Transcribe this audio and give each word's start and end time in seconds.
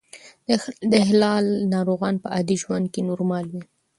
د 0.91 0.93
اختلال 1.03 1.45
ناروغان 1.73 2.15
په 2.23 2.27
عادي 2.35 2.55
ژوند 2.63 2.85
کې 2.93 3.01
نورمال 3.09 3.45
وي. 3.53 3.63